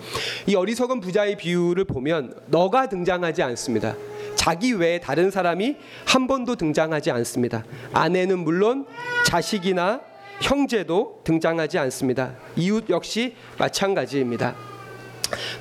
이 0.47 0.55
어리석은 0.55 1.01
부자의 1.01 1.37
비유를 1.37 1.85
보면 1.85 2.35
너가 2.47 2.89
등장하지 2.89 3.43
않습니다. 3.43 3.95
자기 4.35 4.73
외에 4.73 5.01
다른 5.01 5.31
사람이 5.31 5.77
한 6.05 6.27
번도 6.27 6.57
등장하지 6.57 7.11
않습니다. 7.11 7.65
아내는 7.93 8.39
물론 8.39 8.87
자식이나 9.27 10.01
형제도 10.41 11.21
등장하지 11.25 11.79
않습니다. 11.79 12.37
이웃 12.57 12.89
역시 12.91 13.35
마찬가지입니다. 13.59 14.55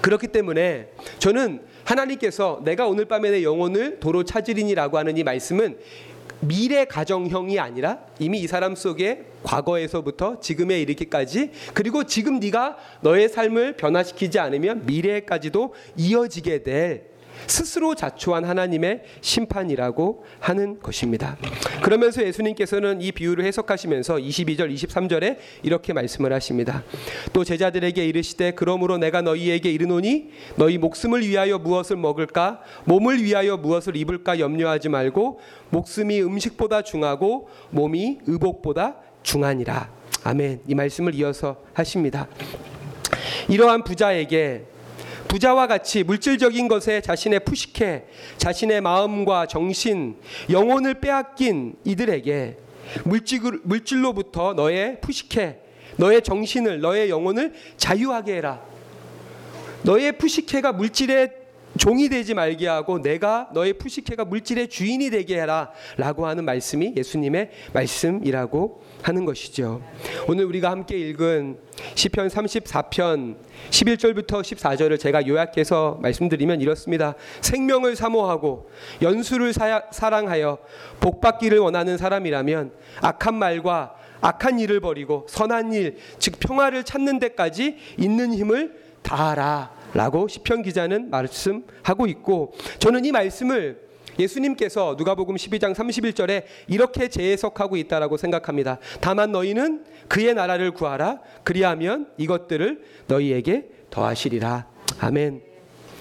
그렇기 0.02 0.28
때문에 0.28 0.90
저는 1.20 1.62
하나님께서 1.84 2.62
내가 2.64 2.88
오늘 2.88 3.06
밤에 3.06 3.32
내 3.32 3.44
영혼을 3.44 4.00
도로 4.00 4.24
찾으리니라고 4.24 4.98
하는 4.98 5.18
이 5.18 5.24
말씀은 5.24 5.78
미래 6.42 6.86
가정형이 6.86 7.60
아니라 7.60 8.00
이미 8.20 8.40
이 8.40 8.48
사람 8.48 8.76
속에 8.76 9.26
과거에서부터 9.44 10.40
지금에 10.40 10.82
이르기까지 10.82 11.52
그리고 11.74 12.04
지금 12.04 12.40
네가 12.40 12.78
너의 13.02 13.30
삶을 13.30 13.78
변화시키지 13.78 14.40
않으면 14.40 14.86
미래까지도 14.86 15.74
이어지게 15.98 16.64
될 16.64 17.15
스스로 17.48 17.96
자초한 17.96 18.46
하나님의 18.46 19.04
심판이라고 19.22 20.26
하는 20.40 20.80
것입니다. 20.80 21.38
그러면서 21.84 22.24
예수님께서는 22.24 23.02
이 23.02 23.12
비유를 23.12 23.46
해석하시면서 23.46 24.16
22절 24.16 24.74
23절에 24.74 25.38
이렇게 25.64 25.94
말씀을 25.94 26.34
하십니다. 26.34 26.84
또 27.34 27.44
제자들에게 27.44 28.06
이르시되 28.06 28.52
그러므로 28.52 28.98
내가 28.98 29.22
너희에게 29.22 29.72
이르노니 29.72 30.30
너희 30.56 30.78
목숨을 30.78 31.28
위하여 31.28 31.58
무엇을 31.58 31.98
먹을까 31.98 32.62
몸을 32.86 33.22
위하여 33.24 33.58
무엇을 33.58 33.96
입을까 33.96 34.40
염려하지 34.40 34.90
말고 34.90 35.40
목숨이 35.70 36.22
음식보다 36.22 36.82
중하고 36.82 37.50
몸이 37.72 38.20
의복보다 38.26 38.98
중하니라. 39.24 39.90
아멘. 40.24 40.62
이 40.68 40.76
말씀을 40.76 41.14
이어서 41.16 41.58
하십니다. 41.74 42.28
이러한 43.48 43.84
부자에게 43.84 44.66
부자와 45.28 45.68
같이 45.68 46.04
물질적인 46.04 46.68
것에 46.68 47.02
자신의 47.02 47.42
푸시케, 47.42 48.06
자신의 48.38 48.82
마음과 48.82 49.48
정신, 49.48 50.16
영혼을 50.50 50.96
빼앗긴 50.96 51.76
이들에게 51.84 52.58
물질, 53.04 53.42
물질로부터 53.64 54.54
너의 54.54 55.02
푸시케, 55.02 55.60
너의 55.98 56.22
정신을, 56.22 56.80
너의 56.82 57.10
영혼을 57.10 57.54
자유하게 57.78 58.38
해라. 58.38 58.62
너의 59.84 60.18
푸시케가 60.18 60.74
물질의 60.74 61.45
종이 61.78 62.10
되지 62.10 62.34
말게 62.34 62.68
하고 62.68 63.02
내가 63.02 63.50
너의 63.54 63.74
푸시케가 63.74 64.26
물질의 64.26 64.70
주인이 64.70 65.10
되게 65.10 65.42
해라라고 65.42 66.26
하는 66.26 66.46
말씀이 66.46 66.94
예수님의 66.96 67.50
말씀이라고 67.74 68.82
하는 69.02 69.26
것이죠. 69.26 69.82
오늘 70.28 70.46
우리가 70.46 70.72
함께 70.72 70.98
읽은 70.98 71.58
시편 71.96 72.30
34편 72.30 73.36
11절부터 73.70 74.42
14절을 74.42 75.00
제가 75.00 75.28
요약해서 75.28 76.00
말씀드리면 76.02 76.62
이렇습니다. 76.62 77.16
생명을 77.42 77.96
사모하고 77.96 78.70
연수를 79.02 79.54
사랑하여 79.92 80.58
복 81.00 81.22
받기를 81.22 81.60
원하는 81.60 81.98
사람이라면 81.98 82.72
악한 83.02 83.36
말과 83.36 83.96
악한 84.22 84.60
일을 84.60 84.80
버리고 84.80 85.26
선한 85.30 85.74
일, 85.74 85.98
즉 86.18 86.40
평화를 86.40 86.84
찾는 86.84 87.20
데까지 87.20 87.78
있는 87.98 88.34
힘을 88.34 88.74
다하라. 89.04 89.85
라고 89.96 90.28
시편 90.28 90.62
기자는 90.62 91.10
말씀하고 91.10 92.06
있고 92.08 92.54
저는 92.80 93.06
이 93.06 93.14
말씀을 93.14 93.86
예수님께서 94.20 94.96
누가복음 94.98 95.36
12장 95.36 95.74
31절에 95.74 96.44
이렇게 96.68 97.08
재해석하고 97.08 97.78
있다라고 97.78 98.18
생각합니다. 98.18 98.80
다만 99.00 99.32
너희는 99.32 99.86
그의 100.10 100.34
나라를 100.34 100.72
구하라. 100.72 101.22
그리하면 101.44 102.08
이것들을 102.18 102.84
너희에게 103.08 103.70
더하시리라. 103.90 104.68
아멘. 105.00 105.42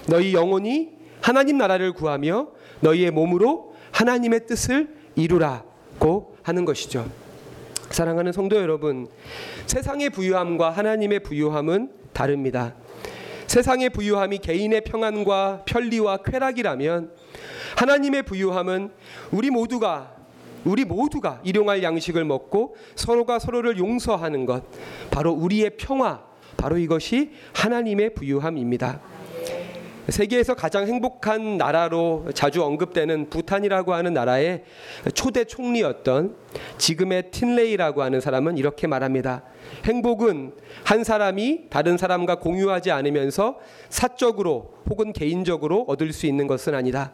너희 0.07 0.33
영혼이 0.33 0.89
하나님 1.21 1.57
나라를 1.57 1.93
구하며 1.93 2.49
너희의 2.81 3.11
몸으로 3.11 3.75
하나님의 3.91 4.45
뜻을 4.45 4.89
이루라고 5.15 6.35
하는 6.43 6.65
것이죠. 6.65 7.09
사랑하는 7.89 8.33
성도 8.33 8.57
여러분, 8.57 9.07
세상의 9.67 10.09
부유함과 10.09 10.69
하나님의 10.71 11.21
부유함은 11.21 11.91
다릅니다. 12.11 12.75
세상의 13.55 13.91
부유함이 13.91 14.39
개인의 14.39 14.81
평안과 14.81 15.63
편리와 15.65 16.17
쾌락이라면 16.25 17.13
하나님의 17.77 18.23
부유함은 18.23 18.91
우리 19.31 19.49
모두가 19.49 20.13
우리 20.65 20.83
모두가 20.83 21.39
일용할 21.41 21.81
양식을 21.81 22.25
먹고 22.25 22.75
서로가 22.95 23.39
서로를 23.39 23.77
용서하는 23.77 24.45
것 24.45 24.65
바로 25.09 25.31
우리의 25.31 25.77
평화 25.77 26.25
바로 26.57 26.77
이것이 26.77 27.31
하나님의 27.53 28.13
부유함입니다. 28.15 29.14
세계에서 30.09 30.53
가장 30.53 30.87
행복한 30.87 31.57
나라로 31.57 32.27
자주 32.33 32.63
언급되는 32.63 33.29
부탄이라고 33.29 33.93
하는 33.93 34.13
나라의 34.13 34.63
초대 35.13 35.45
총리였던 35.45 36.35
지금의 36.77 37.31
틴레이라고 37.31 38.03
하는 38.03 38.21
사람은 38.21 38.57
이렇게 38.57 38.87
말합니다. 38.87 39.43
행복은 39.85 40.53
한 40.83 41.03
사람이 41.03 41.69
다른 41.69 41.97
사람과 41.97 42.35
공유하지 42.35 42.91
않으면서 42.91 43.57
사적으로 43.89 44.75
혹은 44.89 45.11
개인적으로 45.11 45.85
얻을 45.87 46.13
수 46.13 46.27
있는 46.27 46.47
것은 46.47 46.75
아니다. 46.75 47.13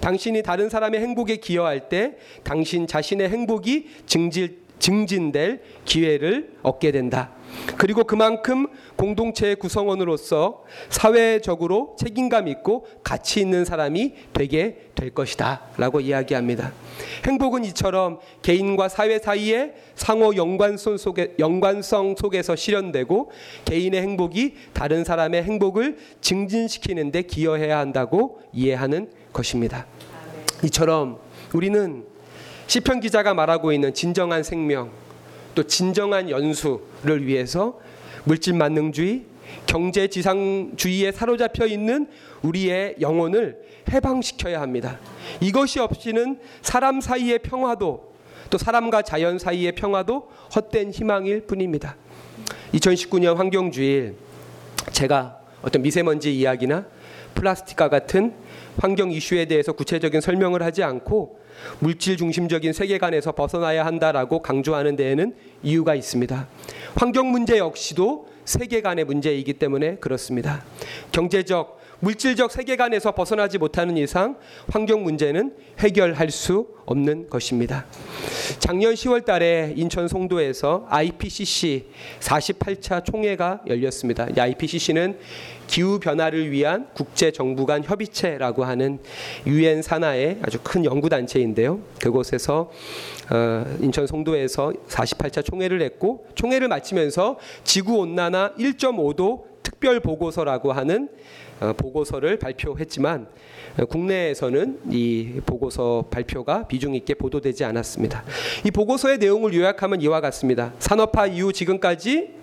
당신이 0.00 0.42
다른 0.42 0.68
사람의 0.68 1.00
행복에 1.00 1.36
기여할 1.36 1.88
때 1.88 2.16
당신 2.44 2.86
자신의 2.86 3.30
행복이 3.30 3.88
증질 4.06 4.66
증진될 4.78 5.62
기회를 5.86 6.52
얻게 6.62 6.92
된다. 6.92 7.35
그리고 7.76 8.04
그만큼 8.04 8.66
공동체의 8.96 9.56
구성원으로서 9.56 10.64
사회적으로 10.88 11.96
책임감 11.98 12.48
있고 12.48 12.86
가치 13.02 13.40
있는 13.40 13.64
사람이 13.64 14.14
되게 14.32 14.90
될 14.94 15.10
것이다. 15.10 15.62
라고 15.76 16.00
이야기합니다. 16.00 16.72
행복은 17.26 17.64
이처럼 17.66 18.18
개인과 18.42 18.88
사회 18.88 19.18
사이에 19.18 19.74
상호 19.94 20.34
연관성 20.34 20.96
속에 20.96 21.34
연관성 21.38 22.16
속에서 22.18 22.56
실현되고 22.56 23.30
개인의 23.64 24.00
행복이 24.02 24.54
다른 24.72 25.04
사람의 25.04 25.44
행복을 25.44 25.98
증진시키는 26.20 27.12
데 27.12 27.22
기여해야 27.22 27.78
한다고 27.78 28.40
이해하는 28.52 29.10
것입니다. 29.32 29.86
이처럼 30.64 31.18
우리는 31.52 32.04
시편 32.66 33.00
기자가 33.00 33.34
말하고 33.34 33.72
있는 33.72 33.94
진정한 33.94 34.42
생명 34.42 34.90
또 35.56 35.64
진정한 35.64 36.30
연수를 36.30 37.26
위해서 37.26 37.80
물질 38.24 38.54
만능주의, 38.54 39.24
경제 39.66 40.06
지상주의에 40.06 41.12
사로잡혀 41.12 41.66
있는 41.66 42.08
우리의 42.42 42.96
영혼을 43.00 43.58
해방시켜야 43.90 44.60
합니다. 44.60 45.00
이것이 45.40 45.80
없이는 45.80 46.38
사람 46.60 47.00
사이의 47.00 47.38
평화도 47.40 48.14
또 48.50 48.58
사람과 48.58 49.02
자연 49.02 49.38
사이의 49.38 49.72
평화도 49.72 50.28
헛된 50.54 50.90
희망일 50.90 51.46
뿐입니다. 51.46 51.96
2019년 52.74 53.36
환경주일 53.36 54.14
제가 54.92 55.40
어떤 55.62 55.82
미세먼지 55.82 56.36
이야기나 56.36 56.86
플라스틱과 57.34 57.88
같은 57.88 58.34
환경 58.76 59.10
이슈에 59.10 59.46
대해서 59.46 59.72
구체적인 59.72 60.20
설명을 60.20 60.62
하지 60.62 60.82
않고 60.82 61.45
물질 61.78 62.16
중심적인 62.16 62.72
세계관에서 62.72 63.32
벗어나야 63.32 63.84
한다라고 63.84 64.42
강조하는 64.42 64.96
데에는 64.96 65.34
이유가 65.62 65.94
있습니다. 65.94 66.48
환경 66.94 67.30
문제 67.30 67.58
역시도 67.58 68.28
세계관의 68.44 69.04
문제이기 69.04 69.54
때문에 69.54 69.96
그렇습니다. 69.96 70.64
경제적, 71.12 71.78
물질적 72.00 72.52
세계관에서 72.52 73.12
벗어나지 73.12 73.58
못하는 73.58 73.96
이상 73.96 74.36
환경 74.68 75.02
문제는 75.02 75.54
해결할 75.78 76.30
수 76.30 76.68
없는 76.84 77.28
것입니다. 77.28 77.86
작년 78.58 78.94
10월 78.94 79.24
달에 79.24 79.72
인천 79.76 80.06
송도에서 80.06 80.86
IPCC 80.88 81.86
48차 82.20 83.04
총회가 83.04 83.60
열렸습니다. 83.66 84.28
IPCC는 84.36 85.18
기후 85.66 85.98
변화를 85.98 86.50
위한 86.52 86.86
국제 86.94 87.32
정부 87.32 87.66
간 87.66 87.82
협의체라고 87.82 88.64
하는 88.64 89.00
유엔 89.46 89.82
산하의 89.82 90.38
아주 90.42 90.58
큰 90.62 90.84
연구 90.84 91.08
단체인데요. 91.08 91.80
그곳에서 92.00 92.70
어, 93.30 93.64
인천 93.80 94.06
송도에서 94.06 94.72
48차 94.88 95.44
총회를 95.44 95.82
했고 95.82 96.26
총회를 96.36 96.68
마치면서 96.68 97.38
지구 97.64 97.96
온난화 97.98 98.54
1.5도 98.58 99.56
특별 99.64 99.98
보고서라고 99.98 100.72
하는 100.72 101.08
어, 101.08 101.45
보고서를 101.76 102.38
발표했지만 102.38 103.26
어, 103.78 103.84
국내에서는 103.86 104.80
이 104.90 105.40
보고서 105.44 106.06
발표가 106.10 106.66
비중 106.66 106.94
있게 106.94 107.14
보도되지 107.14 107.64
않았습니다. 107.64 108.24
이 108.64 108.70
보고서의 108.70 109.18
내용을 109.18 109.54
요약하면 109.54 110.00
이와 110.00 110.20
같습니다. 110.20 110.72
산업화 110.78 111.26
이후 111.26 111.52
지금까지 111.52 112.36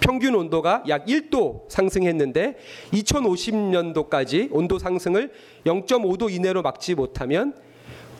평균 0.00 0.34
온도가 0.34 0.84
약 0.88 1.06
1도 1.06 1.68
상승했는데 1.68 2.56
2050년도까지 2.92 4.48
온도 4.50 4.78
상승을 4.78 5.30
0.5도 5.64 6.30
이내로 6.30 6.62
막지 6.62 6.94
못하면 6.94 7.54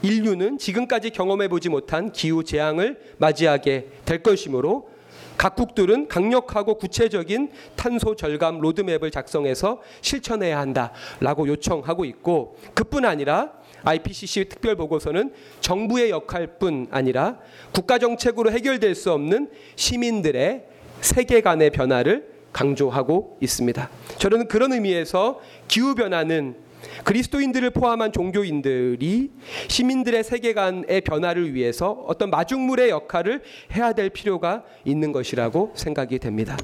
인류는 0.02 0.58
지금까지 0.58 1.10
경험해 1.10 1.48
보지 1.48 1.68
못한 1.68 2.12
기후 2.12 2.44
재앙을 2.44 2.98
맞이하게 3.18 3.88
될 4.04 4.22
것이므로 4.22 4.88
각국들은 5.36 6.08
강력하고 6.08 6.76
구체적인 6.76 7.50
탄소 7.76 8.16
절감 8.16 8.60
로드맵을 8.60 9.10
작성해서 9.10 9.80
실천해야 10.00 10.58
한다라고 10.58 11.48
요청하고 11.48 12.04
있고 12.04 12.56
그뿐 12.74 13.04
아니라 13.04 13.52
IPCC 13.84 14.46
특별 14.48 14.74
보고서는 14.76 15.32
정부의 15.60 16.10
역할뿐 16.10 16.88
아니라 16.90 17.38
국가 17.72 17.98
정책으로 17.98 18.50
해결될 18.50 18.94
수 18.94 19.12
없는 19.12 19.50
시민들의 19.76 20.64
세계관의 21.00 21.70
변화를 21.70 22.36
강조하고 22.52 23.36
있습니다. 23.40 23.90
저는 24.18 24.48
그런 24.48 24.72
의미에서 24.72 25.40
기후 25.68 25.94
변화는 25.94 26.65
그리스도인들을 27.04 27.70
포함한 27.70 28.12
종교인들이 28.12 29.30
시민들의 29.68 30.24
세계관의 30.24 31.00
변화를 31.02 31.54
위해서 31.54 32.04
어떤 32.06 32.30
마중물의 32.30 32.90
역할을 32.90 33.42
해야 33.74 33.92
될 33.92 34.10
필요가 34.10 34.64
있는 34.84 35.12
것이라고 35.12 35.72
생각이 35.74 36.18
됩니다. 36.18 36.56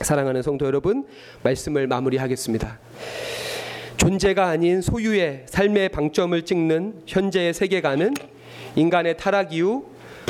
사랑하는 0.00 0.42
성도 0.42 0.66
여러분, 0.66 1.06
말씀을 1.42 1.86
마무리하겠습니다. 1.86 2.78
존재가 3.96 4.48
아닌 4.48 4.80
소유의 4.80 5.44
삶의 5.46 5.90
방점을 5.90 6.40
찍는 6.42 7.02
현재의 7.06 7.52
세계관은 7.52 8.14
인간의 8.76 9.18
타락 9.18 9.52
이후 9.52 9.84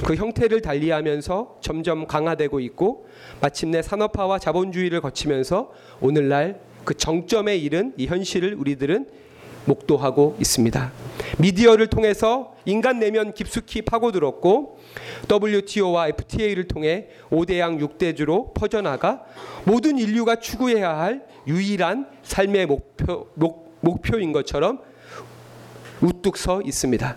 그 0.05 0.15
형태를 0.17 0.61
달리하면서 0.61 1.59
점점 1.61 2.07
강화되고 2.07 2.59
있고 2.61 3.07
마침내 3.41 3.83
산업화와 3.83 4.39
자본주의를 4.39 5.01
거치면서 5.01 5.73
오늘날 6.01 6.61
그 6.85 6.95
정점에 6.97 7.57
이른 7.57 7.93
이 7.97 8.07
현실을 8.07 8.55
우리들은 8.55 9.07
목도하고 9.65 10.37
있습니다. 10.41 10.93
미디어를 11.39 11.89
통해서 11.89 12.55
인간 12.65 12.99
내면 12.99 13.33
깊숙이 13.35 13.83
파고들었고 13.83 14.79
WTO와 15.31 16.09
FTA를 16.09 16.67
통해 16.67 17.09
5대양 17.31 17.81
6대주로 17.81 18.55
퍼져나가 18.55 19.25
모든 19.65 19.99
인류가 19.99 20.37
추구해야 20.37 20.99
할 20.99 21.25
유일한 21.47 22.07
삶의 22.23 22.67
목표, 22.67 23.29
목, 23.35 23.79
목표인 23.81 24.33
것처럼 24.33 24.81
우뚝 26.01 26.37
서 26.37 26.63
있습니다. 26.63 27.17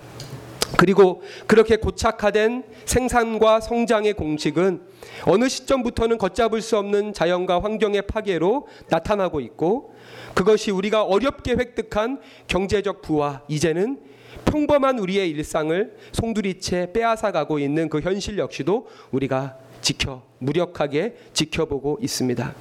그리고 0.77 1.21
그렇게 1.47 1.75
고착화된 1.75 2.63
생산과 2.85 3.59
성장의 3.59 4.13
공식은 4.13 4.81
어느 5.25 5.49
시점부터는 5.49 6.17
걷잡을 6.17 6.61
수 6.61 6.77
없는 6.77 7.13
자연과 7.13 7.61
환경의 7.61 8.03
파괴로 8.07 8.67
나타나고 8.89 9.39
있고 9.41 9.93
그것이 10.33 10.71
우리가 10.71 11.03
어렵게 11.03 11.53
획득한 11.53 12.19
경제적 12.47 13.01
부와 13.01 13.43
이제는 13.47 13.99
평범한 14.45 14.99
우리의 14.99 15.29
일상을 15.29 15.95
송두리째 16.11 16.91
빼앗아가고 16.93 17.59
있는 17.59 17.89
그 17.89 17.99
현실 17.99 18.37
역시도 18.37 18.87
우리가 19.11 19.57
지켜 19.83 20.23
무력하게 20.39 21.15
지켜보고 21.33 21.99
있습니다. 22.01 22.55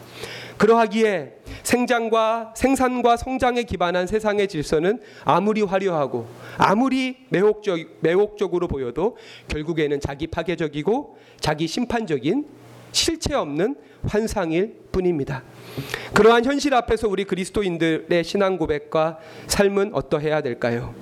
그러하기에 0.59 1.39
생장과 1.63 2.53
생산과 2.55 3.17
성장에 3.17 3.63
기반한 3.63 4.07
세상의 4.07 4.49
질서는 4.49 5.01
아무리 5.25 5.63
화려하고 5.63 6.27
아무리 6.59 7.17
매혹적 7.31 7.79
매혹적으로 8.01 8.69
보여도 8.69 9.17
결국에는 9.49 9.99
자기 10.01 10.27
파괴적이고 10.27 11.17
자기 11.41 11.67
심판적인 11.67 12.47
실체 12.93 13.35
없는 13.35 13.77
환상일 14.07 14.77
뿐입니다. 14.93 15.43
그러한 16.13 16.45
현실 16.45 16.75
앞에서 16.75 17.09
우리 17.09 17.25
그리스도인들의 17.25 18.23
신앙 18.25 18.59
고백과 18.59 19.19
삶은 19.47 19.95
어떠해야 19.95 20.43
될까요? 20.43 20.95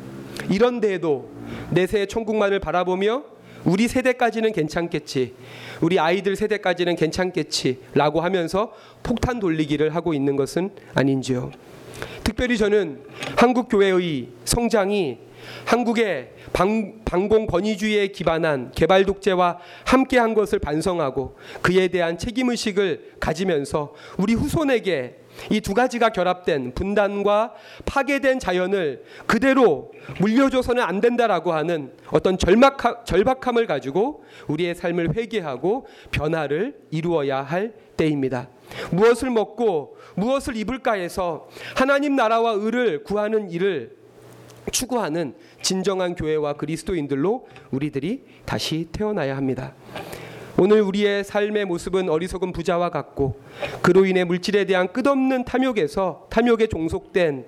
이런 0.49 0.81
데에도 0.81 1.29
내세 1.71 2.07
천국만을 2.07 2.61
바라보며 2.61 3.25
우리 3.65 3.89
세대까지는 3.89 4.53
괜찮겠지. 4.53 5.35
우리 5.81 5.99
아이들 5.99 6.37
세대까지는 6.37 6.97
괜찮겠지라고 6.97 8.21
하면서 8.21 8.73
폭탄 9.03 9.41
돌리기를 9.41 9.95
하고 9.95 10.15
있는 10.15 10.37
것은 10.37 10.71
아닌지요. 10.95 11.51
특별히 12.25 12.57
저는 12.57 13.01
한국 13.37 13.69
교회의 13.69 14.29
성장이 14.45 15.19
한국의 15.65 16.31
방, 16.53 17.01
방공 17.05 17.47
권위주의에 17.47 18.09
기반한 18.09 18.73
개발 18.75 19.05
독재와 19.05 19.59
함께한 19.85 20.35
것을 20.35 20.59
반성하고 20.59 21.37
그에 21.63 21.89
대한 21.89 22.19
책임 22.19 22.51
의식을 22.51 23.15
가지면서 23.21 23.95
우리 24.19 24.35
후손에게 24.35 25.17
이 25.49 25.61
두 25.61 25.75
가지가 25.75 26.11
결합된 26.11 26.75
분단과 26.75 27.55
파괴된 27.87 28.41
자연을 28.41 29.05
그대로 29.27 29.93
물려줘서는 30.21 30.83
안 30.83 31.01
된다라고 31.01 31.53
하는 31.53 31.93
어떤 32.11 32.37
절박하, 32.37 33.05
절박함을 33.05 33.67
가지고 33.67 34.25
우리의 34.49 34.75
삶을 34.75 35.17
회개하고 35.17 35.87
변화를 36.11 36.77
이루어야 36.91 37.43
할 37.43 37.73
때입니다. 37.97 38.49
무엇을 38.91 39.31
먹고 39.31 39.97
무엇을 40.17 40.57
입을까 40.57 40.93
해서 40.95 41.49
하나님 41.75 42.17
나라와 42.17 42.53
의를 42.53 43.05
구하는 43.05 43.51
일을 43.51 43.97
추구하는 44.71 45.35
진정한 45.63 46.15
교회와 46.15 46.55
그리스도인들로 46.55 47.47
우리들이 47.71 48.23
다시 48.45 48.89
태어나야 48.93 49.37
합니다. 49.37 49.75
오늘 50.59 50.83
우리의 50.83 51.25
삶의 51.25 51.65
모습은 51.65 52.09
어리석은 52.09 52.53
부자와 52.53 52.91
같고 52.91 53.41
그로 53.83 54.05
인해 54.05 54.25
물질에 54.25 54.65
대한 54.65 54.93
끝없는 54.93 55.45
탐욕에서 55.45 56.27
탐욕에 56.31 56.67
종속된 56.67 57.47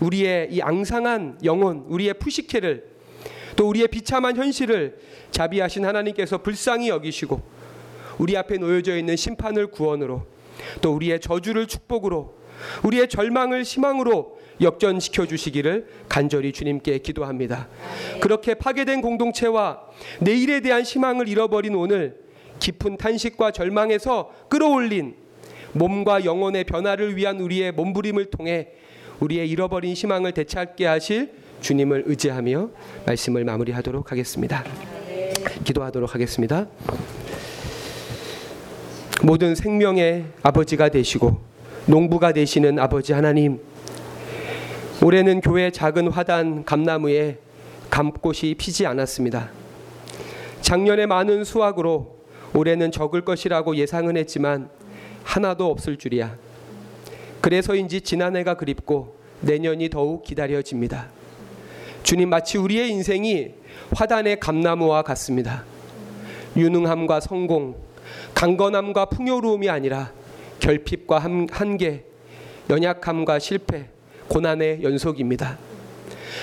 우리의 0.00 0.48
이 0.50 0.62
앙상한 0.62 1.38
영혼, 1.44 1.84
우리의 1.88 2.14
푸시케를 2.14 2.84
또 3.56 3.68
우리의 3.68 3.88
비참한 3.88 4.36
현실을 4.36 4.98
자비하신 5.30 5.84
하나님께서 5.84 6.38
불쌍히 6.38 6.88
여기시고 6.88 7.40
우리 8.18 8.36
앞에 8.36 8.56
놓여져 8.58 8.96
있는 8.96 9.16
심판을 9.16 9.68
구원으로 9.68 10.26
또 10.80 10.94
우리의 10.94 11.20
저주를 11.20 11.66
축복으로 11.66 12.34
우리의 12.84 13.08
절망을 13.08 13.62
희망으로 13.62 14.38
역전시켜 14.60 15.26
주시기를 15.26 15.86
간절히 16.08 16.52
주님께 16.52 16.98
기도합니다. 16.98 17.68
그렇게 18.20 18.54
파괴된 18.54 19.02
공동체와 19.02 19.82
내일에 20.20 20.60
대한 20.60 20.82
희망을 20.82 21.28
잃어버린 21.28 21.74
오늘 21.74 22.27
깊은 22.58 22.96
탄식과 22.96 23.52
절망에서 23.52 24.32
끌어올린 24.48 25.14
몸과 25.72 26.24
영혼의 26.24 26.64
변화를 26.64 27.16
위한 27.16 27.40
우리의 27.40 27.72
몸부림을 27.72 28.26
통해 28.26 28.68
우리의 29.20 29.48
잃어버린 29.48 29.94
희망을 29.94 30.32
되찾게 30.32 30.86
하실 30.86 31.32
주님을 31.60 32.04
의지하며 32.06 32.70
말씀을 33.06 33.44
마무리하도록 33.44 34.10
하겠습니다. 34.10 34.64
기도하도록 35.64 36.14
하겠습니다. 36.14 36.66
모든 39.22 39.54
생명의 39.54 40.26
아버지가 40.42 40.88
되시고 40.90 41.40
농부가 41.86 42.32
되시는 42.32 42.78
아버지 42.78 43.12
하나님 43.12 43.60
올해는 45.02 45.40
교회 45.40 45.70
작은 45.70 46.08
화단 46.08 46.64
감나무에 46.64 47.38
감꽃이 47.90 48.54
피지 48.56 48.86
않았습니다. 48.86 49.50
작년에 50.60 51.06
많은 51.06 51.44
수확으로 51.44 52.17
올해는 52.54 52.90
적을 52.90 53.24
것이라고 53.24 53.76
예상은 53.76 54.16
했지만 54.16 54.70
하나도 55.24 55.70
없을 55.70 55.96
줄이야. 55.96 56.36
그래서인지 57.40 58.00
지난해가 58.00 58.54
그립고 58.54 59.16
내년이 59.40 59.90
더욱 59.90 60.24
기다려집니다. 60.24 61.08
주님 62.02 62.30
마치 62.30 62.58
우리의 62.58 62.90
인생이 62.90 63.54
화단의 63.94 64.40
감나무와 64.40 65.02
같습니다. 65.02 65.64
유능함과 66.56 67.20
성공, 67.20 67.76
강건함과 68.34 69.06
풍요로움이 69.06 69.68
아니라 69.68 70.12
결핍과 70.60 71.18
한계, 71.50 72.04
연약함과 72.70 73.38
실패, 73.38 73.88
고난의 74.28 74.82
연속입니다. 74.82 75.58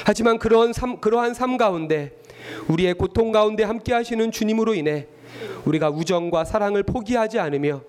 하지만 0.06 0.38
그러한 0.40 0.74
삶, 0.74 1.00
그러한 1.00 1.34
삶 1.34 1.58
가운데 1.58 2.12
우리의 2.68 2.94
고통 2.94 3.32
가운데 3.32 3.64
함께 3.64 3.94
하시는 3.94 4.32
주님으로 4.32 4.76
인해 4.76 5.08
우리가 5.66 5.90
우정과 5.90 6.46
사랑을 6.46 6.84
포기하지 6.84 7.40
않으며 7.40 7.82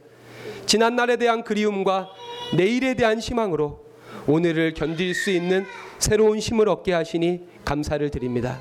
지난날에 0.66 1.16
대한 1.16 1.44
그리움과 1.44 2.10
내일에 2.56 2.94
대한 2.94 3.18
희망으로 3.18 3.84
오늘을 4.26 4.74
견딜 4.74 5.14
수 5.14 5.30
있는 5.30 5.64
새로운 5.98 6.38
힘을 6.38 6.68
얻게 6.68 6.92
하시니 6.92 7.42
감사를 7.64 8.08
드립니다. 8.10 8.60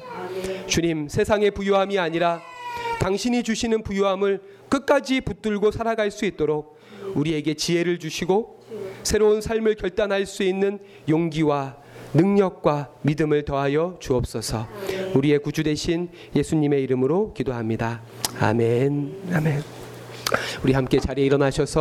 주님, 0.68 1.08
세상의 1.08 1.52
부유함이 1.52 1.98
아니라 1.98 2.42
당신이 3.00 3.44
주시는 3.44 3.84
부유함을 3.84 4.42
끝까지 4.70 5.22
붙들고 5.22 5.72
살아갈 5.72 6.12
수 6.12 6.26
있도록 6.26 6.78
우리에게 7.14 7.54
지혜를 7.54 8.00
주시고 8.00 8.60
새로운 9.04 9.42
삶을 9.42 9.76
결단할 9.76 10.26
수 10.26 10.44
있는 10.44 10.80
용기와 11.08 11.78
능력과 12.14 12.92
믿음을 13.02 13.44
더하여 13.44 13.98
주옵소서. 14.00 14.68
우리의 15.16 15.40
구주 15.40 15.64
되신 15.64 16.10
예수님의 16.36 16.84
이름으로 16.84 17.34
기도합니다. 17.34 18.02
아멘. 18.40 19.16
아멘. 19.34 19.64
우리 20.64 20.74
함께 20.74 21.00
자리에 21.00 21.26
일어나셔서 21.26 21.72